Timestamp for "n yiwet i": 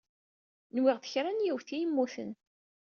1.31-1.77